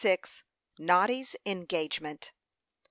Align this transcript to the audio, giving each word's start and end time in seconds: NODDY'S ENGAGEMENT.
NODDY'S 0.79 1.35
ENGAGEMENT. 1.45 2.31